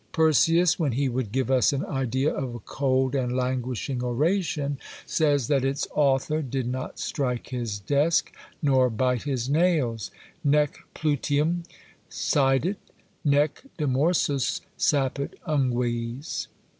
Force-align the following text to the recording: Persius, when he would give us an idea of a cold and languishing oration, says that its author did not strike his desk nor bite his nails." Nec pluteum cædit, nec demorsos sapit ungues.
Persius, 0.13 0.79
when 0.79 0.93
he 0.93 1.07
would 1.07 1.31
give 1.31 1.51
us 1.51 1.71
an 1.71 1.85
idea 1.85 2.33
of 2.33 2.55
a 2.55 2.59
cold 2.59 3.13
and 3.13 3.37
languishing 3.37 4.03
oration, 4.03 4.79
says 5.05 5.45
that 5.47 5.63
its 5.63 5.87
author 5.93 6.41
did 6.41 6.65
not 6.65 6.97
strike 6.97 7.49
his 7.49 7.77
desk 7.77 8.33
nor 8.63 8.89
bite 8.89 9.21
his 9.25 9.47
nails." 9.47 10.09
Nec 10.43 10.79
pluteum 10.95 11.65
cædit, 12.09 12.77
nec 13.23 13.61
demorsos 13.77 14.61
sapit 14.75 15.35
ungues. 15.47 16.47